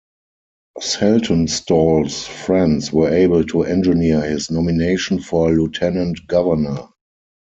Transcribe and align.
Saltonstall's 0.79 2.25
friends 2.25 2.91
were 2.91 3.11
able 3.13 3.43
to 3.43 3.61
engineer 3.61 4.19
his 4.23 4.49
nomination 4.49 5.19
for 5.21 5.51
Lieutenant 5.51 6.25
Governor. 6.25 6.87